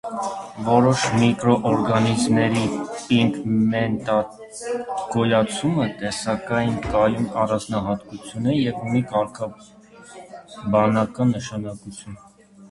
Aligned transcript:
Որոշ 0.67 1.01
միկրոօրգանիզմների 1.23 2.63
պիգմենտագոյացումը 2.93 5.85
տեսակային 6.01 6.75
կայուն 6.87 7.29
առանձնահատկություն 7.45 8.51
է 8.57 8.59
և 8.59 8.83
ունի 8.89 9.03
կարգաբանական 9.15 11.35
նշանակություն։ 11.39 12.19